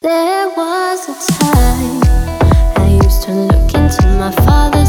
There 0.00 0.48
was 0.50 1.08
a 1.08 1.32
time 1.42 2.00
I 2.76 3.00
used 3.02 3.22
to 3.24 3.32
look 3.32 3.74
into 3.74 4.06
my 4.16 4.30
father's 4.30 4.87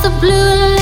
The 0.00 0.10
blue 0.20 0.30
light. 0.30 0.77